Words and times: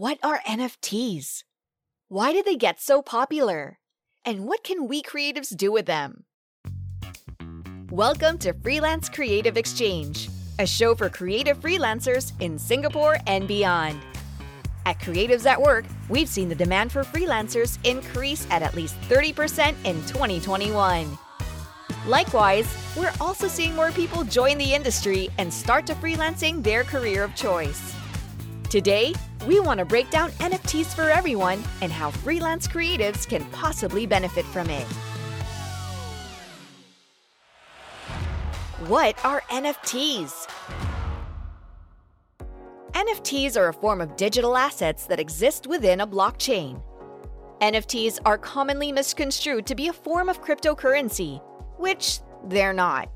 What 0.00 0.16
are 0.22 0.40
NFTs? 0.48 1.44
Why 2.08 2.32
did 2.32 2.46
they 2.46 2.56
get 2.56 2.80
so 2.80 3.02
popular? 3.02 3.80
And 4.24 4.46
what 4.46 4.64
can 4.64 4.88
we 4.88 5.02
creatives 5.02 5.54
do 5.54 5.70
with 5.70 5.84
them? 5.84 6.24
Welcome 7.90 8.38
to 8.38 8.54
Freelance 8.54 9.10
Creative 9.10 9.58
Exchange, 9.58 10.30
a 10.58 10.66
show 10.66 10.94
for 10.94 11.10
creative 11.10 11.60
freelancers 11.60 12.32
in 12.40 12.58
Singapore 12.58 13.18
and 13.26 13.46
beyond. 13.46 14.00
At 14.86 14.98
Creatives 15.00 15.44
at 15.44 15.60
Work, 15.60 15.84
we've 16.08 16.30
seen 16.30 16.48
the 16.48 16.54
demand 16.54 16.92
for 16.92 17.04
freelancers 17.04 17.76
increase 17.84 18.46
at 18.50 18.62
at 18.62 18.74
least 18.74 18.98
30% 19.10 19.74
in 19.84 19.96
2021. 20.06 21.18
Likewise, 22.06 22.74
we're 22.96 23.12
also 23.20 23.48
seeing 23.48 23.76
more 23.76 23.92
people 23.92 24.24
join 24.24 24.56
the 24.56 24.72
industry 24.72 25.28
and 25.36 25.52
start 25.52 25.86
to 25.88 25.94
freelancing 25.96 26.62
their 26.62 26.84
career 26.84 27.22
of 27.22 27.34
choice. 27.34 27.94
Today, 28.70 29.12
we 29.48 29.58
want 29.58 29.78
to 29.78 29.84
break 29.84 30.10
down 30.10 30.30
NFTs 30.38 30.94
for 30.94 31.10
everyone 31.10 31.60
and 31.80 31.90
how 31.90 32.12
freelance 32.12 32.68
creatives 32.68 33.28
can 33.28 33.44
possibly 33.46 34.06
benefit 34.06 34.44
from 34.44 34.70
it. 34.70 34.86
What 38.86 39.22
are 39.24 39.40
NFTs? 39.50 40.46
NFTs 42.92 43.56
are 43.56 43.66
a 43.66 43.74
form 43.74 44.00
of 44.00 44.14
digital 44.14 44.56
assets 44.56 45.04
that 45.06 45.18
exist 45.18 45.66
within 45.66 46.02
a 46.02 46.06
blockchain. 46.06 46.80
NFTs 47.60 48.20
are 48.24 48.38
commonly 48.38 48.92
misconstrued 48.92 49.66
to 49.66 49.74
be 49.74 49.88
a 49.88 49.92
form 49.92 50.28
of 50.28 50.40
cryptocurrency, 50.44 51.42
which 51.76 52.20
they're 52.44 52.72
not. 52.72 53.10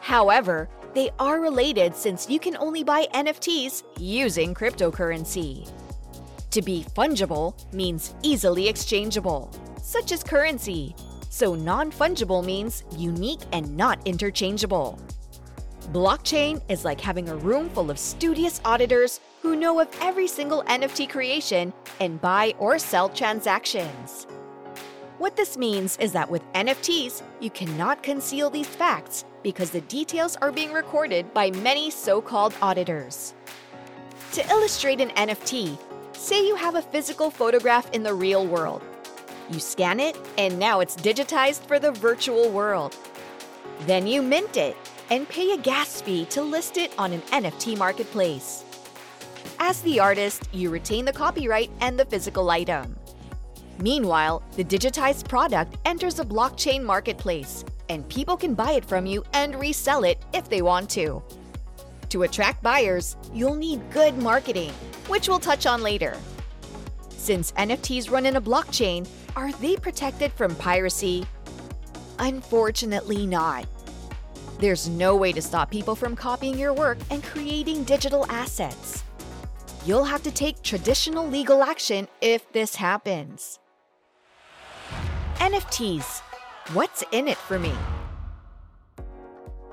However, 0.00 0.68
they 0.94 1.10
are 1.18 1.40
related 1.40 1.94
since 1.94 2.28
you 2.28 2.38
can 2.38 2.56
only 2.56 2.82
buy 2.82 3.06
NFTs 3.14 3.82
using 3.98 4.54
cryptocurrency. 4.54 5.70
To 6.50 6.62
be 6.62 6.84
fungible 6.96 7.54
means 7.72 8.14
easily 8.22 8.68
exchangeable, 8.68 9.50
such 9.82 10.12
as 10.12 10.22
currency, 10.22 10.94
so 11.28 11.54
non 11.54 11.92
fungible 11.92 12.44
means 12.44 12.84
unique 12.96 13.42
and 13.52 13.76
not 13.76 13.98
interchangeable. 14.06 14.98
Blockchain 15.92 16.60
is 16.68 16.84
like 16.84 17.00
having 17.00 17.28
a 17.28 17.36
room 17.36 17.70
full 17.70 17.90
of 17.90 17.98
studious 17.98 18.60
auditors 18.64 19.20
who 19.40 19.56
know 19.56 19.80
of 19.80 19.88
every 20.00 20.26
single 20.26 20.62
NFT 20.64 21.08
creation 21.08 21.72
and 22.00 22.20
buy 22.20 22.54
or 22.58 22.78
sell 22.78 23.08
transactions. 23.08 24.26
What 25.18 25.34
this 25.34 25.58
means 25.58 25.96
is 25.96 26.12
that 26.12 26.30
with 26.30 26.44
NFTs, 26.52 27.22
you 27.40 27.50
cannot 27.50 28.04
conceal 28.04 28.50
these 28.50 28.68
facts 28.68 29.24
because 29.42 29.72
the 29.72 29.80
details 29.82 30.36
are 30.36 30.52
being 30.52 30.72
recorded 30.72 31.34
by 31.34 31.50
many 31.50 31.90
so 31.90 32.20
called 32.20 32.54
auditors. 32.62 33.34
To 34.34 34.48
illustrate 34.48 35.00
an 35.00 35.10
NFT, 35.10 35.76
say 36.12 36.46
you 36.46 36.54
have 36.54 36.76
a 36.76 36.82
physical 36.82 37.32
photograph 37.32 37.90
in 37.92 38.04
the 38.04 38.14
real 38.14 38.46
world. 38.46 38.80
You 39.50 39.58
scan 39.58 39.98
it, 39.98 40.16
and 40.36 40.56
now 40.56 40.78
it's 40.78 40.94
digitized 40.94 41.66
for 41.66 41.80
the 41.80 41.90
virtual 41.90 42.48
world. 42.50 42.96
Then 43.86 44.06
you 44.06 44.22
mint 44.22 44.56
it 44.56 44.76
and 45.10 45.28
pay 45.28 45.50
a 45.50 45.56
gas 45.56 46.00
fee 46.00 46.26
to 46.26 46.42
list 46.42 46.76
it 46.76 46.92
on 46.96 47.12
an 47.12 47.22
NFT 47.32 47.76
marketplace. 47.76 48.64
As 49.58 49.82
the 49.82 49.98
artist, 49.98 50.48
you 50.52 50.70
retain 50.70 51.06
the 51.06 51.12
copyright 51.12 51.72
and 51.80 51.98
the 51.98 52.04
physical 52.04 52.50
item. 52.50 52.96
Meanwhile, 53.80 54.42
the 54.56 54.64
digitized 54.64 55.28
product 55.28 55.76
enters 55.84 56.18
a 56.18 56.24
blockchain 56.24 56.82
marketplace, 56.82 57.64
and 57.88 58.08
people 58.08 58.36
can 58.36 58.54
buy 58.54 58.72
it 58.72 58.84
from 58.84 59.06
you 59.06 59.22
and 59.34 59.54
resell 59.54 60.04
it 60.04 60.18
if 60.32 60.48
they 60.48 60.62
want 60.62 60.90
to. 60.90 61.22
To 62.10 62.24
attract 62.24 62.62
buyers, 62.62 63.16
you'll 63.32 63.54
need 63.54 63.80
good 63.90 64.18
marketing, 64.18 64.72
which 65.06 65.28
we'll 65.28 65.38
touch 65.38 65.66
on 65.66 65.82
later. 65.82 66.16
Since 67.10 67.52
NFTs 67.52 68.10
run 68.10 68.26
in 68.26 68.36
a 68.36 68.40
blockchain, 68.40 69.06
are 69.36 69.52
they 69.52 69.76
protected 69.76 70.32
from 70.32 70.56
piracy? 70.56 71.26
Unfortunately, 72.18 73.26
not. 73.26 73.66
There's 74.58 74.88
no 74.88 75.14
way 75.14 75.32
to 75.32 75.42
stop 75.42 75.70
people 75.70 75.94
from 75.94 76.16
copying 76.16 76.58
your 76.58 76.72
work 76.72 76.98
and 77.10 77.22
creating 77.22 77.84
digital 77.84 78.26
assets. 78.28 79.04
You'll 79.86 80.04
have 80.04 80.22
to 80.24 80.32
take 80.32 80.62
traditional 80.62 81.26
legal 81.26 81.62
action 81.62 82.08
if 82.20 82.50
this 82.52 82.74
happens. 82.74 83.60
NFTs. 85.38 86.20
What's 86.72 87.04
in 87.12 87.28
it 87.28 87.36
for 87.36 87.60
me? 87.60 87.72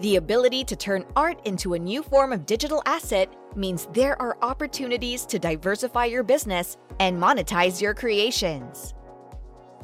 The 0.00 0.16
ability 0.16 0.64
to 0.64 0.76
turn 0.76 1.06
art 1.16 1.40
into 1.46 1.72
a 1.72 1.78
new 1.78 2.02
form 2.02 2.30
of 2.32 2.44
digital 2.44 2.82
asset 2.84 3.34
means 3.56 3.88
there 3.94 4.20
are 4.20 4.36
opportunities 4.42 5.24
to 5.24 5.38
diversify 5.38 6.04
your 6.04 6.22
business 6.22 6.76
and 7.00 7.18
monetize 7.18 7.80
your 7.80 7.94
creations. 7.94 8.92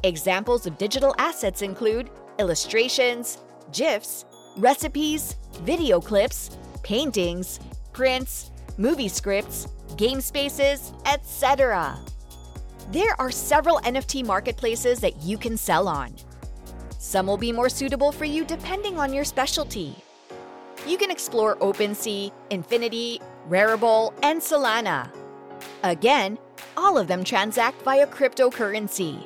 Examples 0.03 0.67
of 0.67 0.77
digital 0.77 1.15
assets 1.17 1.63
include 1.63 2.11
illustrations, 2.37 3.39
GIFs, 3.71 4.25
recipes, 4.57 5.37
video 5.63 5.99
clips, 5.99 6.55
paintings, 6.83 7.59
prints, 7.93 8.51
movie 8.77 9.07
scripts, 9.07 9.67
game 9.97 10.21
spaces, 10.21 10.93
etc. 11.07 11.97
There 12.93 13.19
are 13.19 13.31
several 13.31 13.79
NFT 13.79 14.23
marketplaces 14.23 14.99
that 14.99 15.19
you 15.23 15.35
can 15.35 15.57
sell 15.57 15.87
on. 15.87 16.13
Some 16.99 17.25
will 17.25 17.39
be 17.39 17.51
more 17.51 17.67
suitable 17.67 18.11
for 18.11 18.25
you 18.25 18.45
depending 18.45 18.99
on 18.99 19.11
your 19.11 19.23
specialty. 19.23 19.95
You 20.85 20.99
can 20.99 21.09
explore 21.09 21.55
OpenSea, 21.55 22.31
Infinity, 22.51 23.19
Rarible, 23.49 24.13
and 24.21 24.39
Solana. 24.39 25.09
Again, 25.81 26.37
all 26.77 26.99
of 26.99 27.07
them 27.07 27.23
transact 27.23 27.81
via 27.81 28.05
cryptocurrency. 28.05 29.25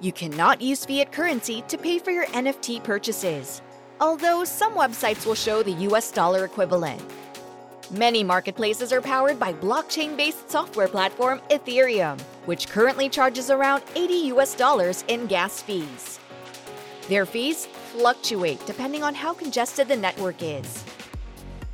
You 0.00 0.12
cannot 0.12 0.62
use 0.62 0.86
fiat 0.86 1.12
currency 1.12 1.62
to 1.68 1.76
pay 1.76 1.98
for 1.98 2.12
your 2.12 2.28
NFT 2.28 2.82
purchases 2.82 3.60
although 4.00 4.44
some 4.44 4.74
websites 4.74 5.26
will 5.26 5.34
show 5.34 5.62
the 5.62 5.72
US 5.88 6.10
dollar 6.10 6.44
equivalent. 6.44 7.00
Many 7.92 8.22
marketplaces 8.22 8.92
are 8.92 9.00
powered 9.00 9.40
by 9.40 9.52
blockchain 9.52 10.16
based 10.16 10.48
software 10.48 10.86
platform 10.86 11.40
Ethereum, 11.50 12.20
which 12.46 12.68
currently 12.68 13.08
charges 13.08 13.50
around 13.50 13.82
80 13.96 14.14
US 14.34 14.54
dollars 14.54 15.02
in 15.08 15.26
gas 15.26 15.60
fees. 15.60 16.20
Their 17.08 17.26
fees 17.26 17.66
fluctuate 17.66 18.64
depending 18.64 19.02
on 19.02 19.12
how 19.12 19.32
congested 19.32 19.88
the 19.88 19.96
network 19.96 20.36
is. 20.40 20.84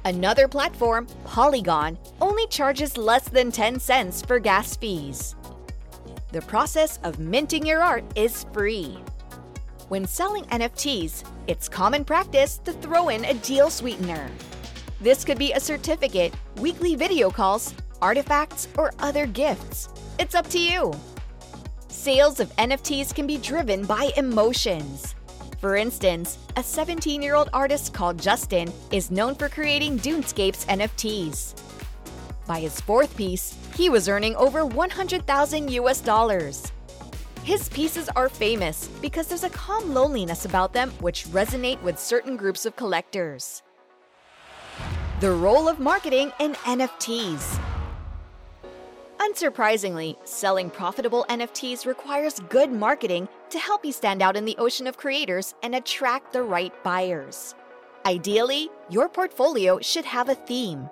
Another 0.06 0.48
platform, 0.48 1.06
Polygon, 1.24 1.98
only 2.22 2.46
charges 2.46 2.96
less 2.96 3.28
than 3.28 3.52
10 3.52 3.78
cents 3.78 4.22
for 4.22 4.38
gas 4.38 4.74
fees. 4.74 5.36
The 6.32 6.40
process 6.42 6.98
of 7.02 7.18
minting 7.18 7.66
your 7.66 7.82
art 7.82 8.04
is 8.16 8.46
free. 8.54 8.96
When 9.88 10.06
selling 10.06 10.44
NFTs, 10.44 11.24
it's 11.46 11.68
common 11.68 12.06
practice 12.06 12.56
to 12.64 12.72
throw 12.72 13.10
in 13.10 13.26
a 13.26 13.34
deal 13.34 13.68
sweetener. 13.68 14.30
This 15.00 15.24
could 15.24 15.38
be 15.38 15.52
a 15.52 15.60
certificate, 15.60 16.32
weekly 16.56 16.94
video 16.94 17.30
calls, 17.30 17.74
artifacts, 18.00 18.68
or 18.78 18.92
other 18.98 19.26
gifts. 19.26 19.88
It's 20.18 20.34
up 20.34 20.48
to 20.48 20.58
you. 20.58 20.92
Sales 21.88 22.40
of 22.40 22.54
NFTs 22.56 23.14
can 23.14 23.26
be 23.26 23.36
driven 23.36 23.84
by 23.84 24.10
emotions. 24.16 25.14
For 25.60 25.76
instance, 25.76 26.38
a 26.56 26.62
17 26.62 27.20
year 27.20 27.34
old 27.34 27.50
artist 27.52 27.92
called 27.92 28.18
Justin 28.18 28.72
is 28.90 29.10
known 29.10 29.34
for 29.34 29.48
creating 29.48 29.98
Dunescapes 29.98 30.64
NFTs. 30.66 31.54
By 32.46 32.60
his 32.60 32.80
fourth 32.80 33.16
piece, 33.16 33.56
he 33.74 33.90
was 33.90 34.08
earning 34.08 34.34
over 34.36 34.64
100,000 34.64 35.70
US 35.72 36.00
dollars. 36.00 36.72
His 37.42 37.68
pieces 37.68 38.08
are 38.16 38.28
famous 38.28 38.88
because 39.02 39.26
there's 39.26 39.44
a 39.44 39.50
calm 39.50 39.92
loneliness 39.92 40.46
about 40.46 40.72
them 40.72 40.90
which 41.00 41.26
resonate 41.26 41.80
with 41.82 41.98
certain 41.98 42.36
groups 42.36 42.64
of 42.66 42.76
collectors. 42.76 43.62
The 45.18 45.30
role 45.30 45.66
of 45.66 45.80
marketing 45.80 46.30
in 46.40 46.52
NFTs. 46.52 47.58
Unsurprisingly, 49.18 50.14
selling 50.24 50.68
profitable 50.68 51.24
NFTs 51.30 51.86
requires 51.86 52.38
good 52.50 52.70
marketing 52.70 53.26
to 53.48 53.58
help 53.58 53.82
you 53.82 53.92
stand 53.92 54.20
out 54.20 54.36
in 54.36 54.44
the 54.44 54.58
ocean 54.58 54.86
of 54.86 54.98
creators 54.98 55.54
and 55.62 55.74
attract 55.74 56.34
the 56.34 56.42
right 56.42 56.70
buyers. 56.84 57.54
Ideally, 58.04 58.68
your 58.90 59.08
portfolio 59.08 59.80
should 59.80 60.04
have 60.04 60.28
a 60.28 60.34
theme. 60.34 60.86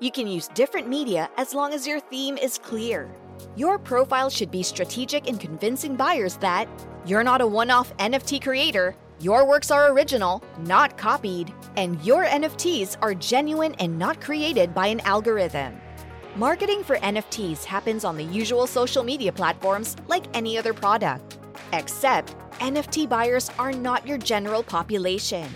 You 0.00 0.10
can 0.10 0.26
use 0.26 0.48
different 0.48 0.86
media 0.86 1.30
as 1.38 1.54
long 1.54 1.72
as 1.72 1.86
your 1.86 1.98
theme 1.98 2.36
is 2.36 2.58
clear. 2.58 3.10
Your 3.56 3.78
profile 3.78 4.28
should 4.28 4.50
be 4.50 4.62
strategic 4.62 5.26
in 5.28 5.38
convincing 5.38 5.96
buyers 5.96 6.36
that 6.36 6.68
you're 7.06 7.24
not 7.24 7.40
a 7.40 7.46
one 7.46 7.70
off 7.70 7.96
NFT 7.96 8.42
creator, 8.42 8.94
your 9.18 9.48
works 9.48 9.70
are 9.70 9.92
original, 9.92 10.42
not 10.66 10.98
copied, 10.98 11.54
and 11.76 12.02
your 12.04 12.24
NFTs 12.24 12.96
are 13.02 13.14
genuine 13.14 13.74
and 13.78 13.98
not 13.98 14.20
created 14.20 14.74
by 14.74 14.86
an 14.88 15.00
algorithm. 15.00 15.80
Marketing 16.36 16.82
for 16.82 16.96
NFTs 16.98 17.64
happens 17.64 18.04
on 18.04 18.16
the 18.16 18.24
usual 18.24 18.66
social 18.66 19.02
media 19.02 19.32
platforms 19.32 19.96
like 20.08 20.24
any 20.34 20.56
other 20.56 20.72
product. 20.72 21.38
Except, 21.72 22.34
NFT 22.60 23.08
buyers 23.08 23.50
are 23.58 23.72
not 23.72 24.06
your 24.06 24.18
general 24.18 24.62
population. 24.62 25.48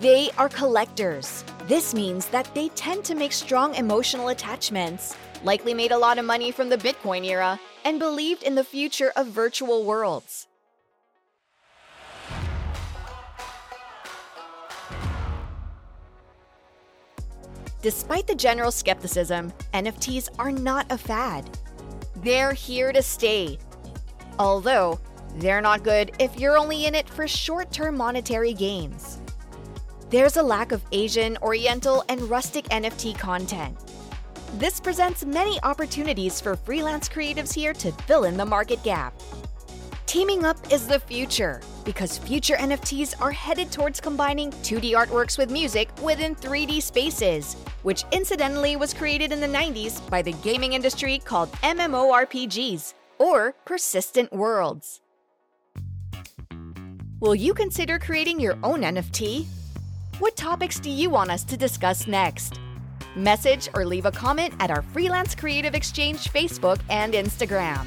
They 0.00 0.30
are 0.38 0.48
collectors. 0.48 1.44
This 1.66 1.94
means 1.94 2.26
that 2.26 2.52
they 2.54 2.68
tend 2.70 3.04
to 3.04 3.14
make 3.14 3.32
strong 3.32 3.74
emotional 3.74 4.28
attachments 4.28 5.16
likely 5.42 5.74
made 5.74 5.92
a 5.92 5.98
lot 5.98 6.18
of 6.18 6.24
money 6.24 6.50
from 6.50 6.68
the 6.68 6.76
Bitcoin 6.76 7.24
era, 7.24 7.58
and 7.84 7.98
believed 7.98 8.42
in 8.42 8.54
the 8.54 8.64
future 8.64 9.12
of 9.16 9.26
virtual 9.28 9.84
worlds. 9.84 10.46
Despite 17.82 18.26
the 18.26 18.34
general 18.34 18.70
skepticism, 18.70 19.52
NFTs 19.72 20.28
are 20.38 20.52
not 20.52 20.86
a 20.90 20.98
fad. 20.98 21.48
They're 22.16 22.52
here 22.52 22.92
to 22.92 23.02
stay. 23.02 23.58
Although, 24.38 25.00
they're 25.36 25.62
not 25.62 25.82
good 25.82 26.12
if 26.18 26.38
you're 26.38 26.58
only 26.58 26.84
in 26.86 26.94
it 26.94 27.08
for 27.08 27.26
short 27.26 27.72
term 27.72 27.96
monetary 27.96 28.52
gains. 28.52 29.20
There's 30.10 30.36
a 30.36 30.42
lack 30.42 30.72
of 30.72 30.82
Asian, 30.92 31.38
Oriental, 31.40 32.04
and 32.08 32.20
rustic 32.22 32.64
NFT 32.66 33.18
content. 33.18 33.78
This 34.54 34.80
presents 34.80 35.24
many 35.24 35.58
opportunities 35.62 36.40
for 36.40 36.56
freelance 36.56 37.08
creatives 37.08 37.54
here 37.54 37.72
to 37.74 37.92
fill 37.92 38.24
in 38.24 38.36
the 38.36 38.44
market 38.44 38.82
gap. 38.82 39.14
Teaming 40.06 40.44
up 40.44 40.58
is 40.72 40.86
the 40.86 40.98
future 40.98 41.62
because 41.84 42.18
future 42.18 42.56
NFTs 42.56 43.20
are 43.20 43.30
headed 43.30 43.70
towards 43.72 44.00
combining 44.00 44.50
2D 44.50 44.92
artworks 44.92 45.38
with 45.38 45.50
music 45.50 45.88
within 46.02 46.34
3D 46.34 46.82
spaces, 46.82 47.54
which 47.82 48.04
incidentally 48.12 48.76
was 48.76 48.94
created 48.94 49.32
in 49.32 49.40
the 49.40 49.46
90s 49.46 50.08
by 50.10 50.22
the 50.22 50.32
gaming 50.42 50.72
industry 50.74 51.18
called 51.18 51.50
MMORPGs, 51.62 52.94
or 53.18 53.54
persistent 53.64 54.32
worlds. 54.32 55.00
Will 57.20 57.34
you 57.34 57.52
consider 57.52 57.98
creating 57.98 58.40
your 58.40 58.58
own 58.62 58.80
NFT? 58.80 59.44
What 60.20 60.36
topics 60.36 60.80
do 60.80 60.90
you 60.90 61.10
want 61.10 61.30
us 61.30 61.44
to 61.44 61.56
discuss 61.56 62.06
next? 62.06 62.58
Message 63.16 63.68
or 63.74 63.84
leave 63.84 64.06
a 64.06 64.10
comment 64.10 64.54
at 64.60 64.70
our 64.70 64.82
Freelance 64.82 65.34
Creative 65.34 65.74
Exchange 65.74 66.30
Facebook 66.32 66.80
and 66.88 67.14
Instagram. 67.14 67.86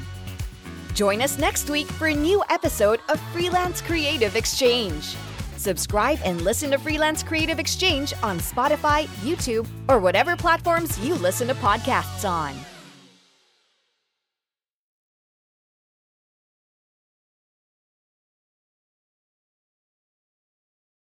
Join 0.94 1.22
us 1.22 1.38
next 1.38 1.68
week 1.68 1.88
for 1.88 2.06
a 2.06 2.14
new 2.14 2.42
episode 2.50 3.00
of 3.08 3.20
Freelance 3.32 3.80
Creative 3.80 4.36
Exchange. 4.36 5.16
Subscribe 5.56 6.20
and 6.24 6.40
listen 6.42 6.70
to 6.70 6.78
Freelance 6.78 7.24
Creative 7.24 7.58
Exchange 7.58 8.14
on 8.22 8.38
Spotify, 8.38 9.06
YouTube, 9.24 9.66
or 9.88 9.98
whatever 9.98 10.36
platforms 10.36 10.96
you 11.00 11.16
listen 11.16 11.48
to 11.48 11.54
podcasts 11.54 12.28
on. 12.28 12.54